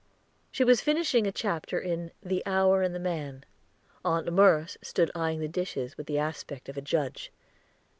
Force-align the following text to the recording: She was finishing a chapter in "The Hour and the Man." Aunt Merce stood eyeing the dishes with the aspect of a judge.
She 0.49 0.63
was 0.63 0.81
finishing 0.81 1.27
a 1.27 1.31
chapter 1.31 1.79
in 1.79 2.09
"The 2.23 2.41
Hour 2.47 2.81
and 2.81 2.95
the 2.95 2.99
Man." 2.99 3.45
Aunt 4.03 4.33
Merce 4.33 4.75
stood 4.81 5.11
eyeing 5.13 5.41
the 5.41 5.47
dishes 5.47 5.95
with 5.95 6.07
the 6.07 6.17
aspect 6.17 6.67
of 6.67 6.75
a 6.75 6.81
judge. 6.81 7.31